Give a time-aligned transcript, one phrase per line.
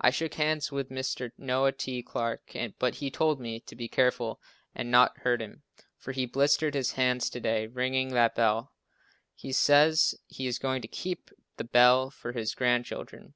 [0.00, 1.32] I shook hands with Mr.
[1.36, 2.02] Noah T.
[2.02, 4.40] Clarke, but he told me to be careful
[4.74, 5.64] and not hurt him,
[5.98, 8.72] for he blistered his hands to day ringing that bell.
[9.34, 13.34] He says he is going to keep the bell for his grandchildren.